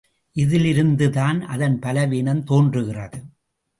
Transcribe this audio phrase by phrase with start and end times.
[0.35, 3.19] இதிலிருந்துதான் அதன் பலவீனம் தோன்றுகிறது.